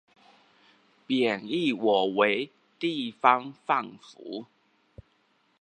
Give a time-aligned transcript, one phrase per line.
[1.07, 4.47] 貶抑我為地方放府